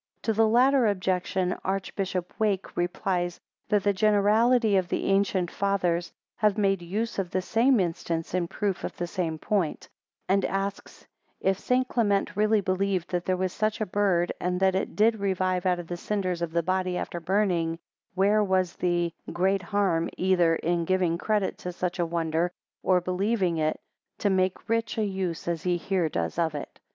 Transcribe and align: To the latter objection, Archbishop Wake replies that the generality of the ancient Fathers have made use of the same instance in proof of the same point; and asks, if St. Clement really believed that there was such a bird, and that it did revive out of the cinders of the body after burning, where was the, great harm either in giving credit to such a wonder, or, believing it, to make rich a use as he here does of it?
To 0.23 0.33
the 0.33 0.47
latter 0.47 0.87
objection, 0.87 1.55
Archbishop 1.63 2.33
Wake 2.39 2.75
replies 2.75 3.39
that 3.69 3.83
the 3.83 3.93
generality 3.93 4.75
of 4.75 4.87
the 4.87 5.05
ancient 5.05 5.51
Fathers 5.51 6.11
have 6.37 6.57
made 6.57 6.81
use 6.81 7.19
of 7.19 7.29
the 7.29 7.41
same 7.43 7.79
instance 7.79 8.33
in 8.33 8.47
proof 8.47 8.83
of 8.83 8.97
the 8.97 9.05
same 9.05 9.37
point; 9.37 9.89
and 10.27 10.43
asks, 10.43 11.05
if 11.39 11.59
St. 11.59 11.87
Clement 11.87 12.35
really 12.35 12.61
believed 12.61 13.11
that 13.11 13.25
there 13.25 13.37
was 13.37 13.53
such 13.53 13.79
a 13.79 13.85
bird, 13.85 14.31
and 14.41 14.59
that 14.59 14.73
it 14.73 14.95
did 14.95 15.19
revive 15.19 15.67
out 15.67 15.77
of 15.77 15.85
the 15.85 15.97
cinders 15.97 16.41
of 16.41 16.51
the 16.51 16.63
body 16.63 16.97
after 16.97 17.19
burning, 17.19 17.77
where 18.15 18.43
was 18.43 18.73
the, 18.77 19.13
great 19.31 19.61
harm 19.61 20.09
either 20.17 20.55
in 20.55 20.83
giving 20.83 21.19
credit 21.19 21.59
to 21.59 21.71
such 21.71 21.99
a 21.99 22.05
wonder, 22.07 22.51
or, 22.81 23.01
believing 23.01 23.59
it, 23.59 23.79
to 24.17 24.31
make 24.31 24.67
rich 24.67 24.97
a 24.97 25.05
use 25.05 25.47
as 25.47 25.61
he 25.61 25.77
here 25.77 26.09
does 26.09 26.39
of 26.39 26.55
it? 26.55 26.79